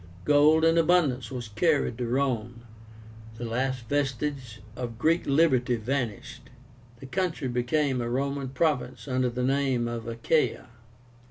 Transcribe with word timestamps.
Gold 0.25 0.65
in 0.65 0.79
abundance 0.79 1.29
was 1.29 1.49
carried 1.49 1.99
to 1.99 2.07
Rome. 2.07 2.61
The 3.37 3.45
last 3.45 3.87
vestige 3.87 4.59
of 4.75 4.97
Greek 4.97 5.27
liberty 5.27 5.75
vanished. 5.75 6.49
The 6.99 7.05
country 7.05 7.47
became 7.47 8.01
a 8.01 8.09
Roman 8.09 8.49
province 8.49 9.07
under 9.07 9.29
the 9.29 9.43
name 9.43 9.87
of 9.87 10.07
ACHAIA. 10.07 10.65